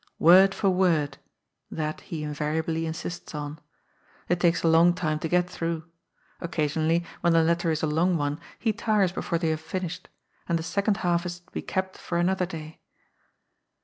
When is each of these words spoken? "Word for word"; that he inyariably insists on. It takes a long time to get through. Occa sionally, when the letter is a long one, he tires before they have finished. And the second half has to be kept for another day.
"Word 0.17 0.55
for 0.55 0.71
word"; 0.71 1.19
that 1.69 2.01
he 2.01 2.23
inyariably 2.23 2.87
insists 2.87 3.35
on. 3.35 3.59
It 4.29 4.39
takes 4.39 4.63
a 4.63 4.67
long 4.67 4.95
time 4.95 5.19
to 5.19 5.27
get 5.27 5.47
through. 5.47 5.83
Occa 6.41 6.65
sionally, 6.65 7.05
when 7.19 7.33
the 7.33 7.43
letter 7.43 7.69
is 7.69 7.83
a 7.83 7.85
long 7.85 8.17
one, 8.17 8.39
he 8.57 8.73
tires 8.73 9.11
before 9.11 9.37
they 9.37 9.49
have 9.49 9.61
finished. 9.61 10.09
And 10.49 10.57
the 10.57 10.63
second 10.63 10.97
half 11.05 11.21
has 11.21 11.41
to 11.41 11.51
be 11.51 11.61
kept 11.61 11.99
for 11.99 12.17
another 12.17 12.47
day. 12.47 12.81